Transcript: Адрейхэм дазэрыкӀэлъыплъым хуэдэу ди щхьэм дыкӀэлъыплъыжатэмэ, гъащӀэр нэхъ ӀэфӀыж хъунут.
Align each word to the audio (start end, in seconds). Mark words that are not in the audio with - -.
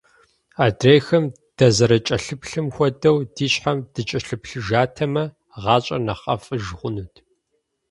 Адрейхэм 0.65 1.23
дазэрыкӀэлъыплъым 1.57 2.67
хуэдэу 2.75 3.17
ди 3.35 3.47
щхьэм 3.51 3.77
дыкӀэлъыплъыжатэмэ, 3.93 5.23
гъащӀэр 5.63 6.01
нэхъ 6.05 6.23
ӀэфӀыж 6.27 6.63
хъунут. 6.77 7.13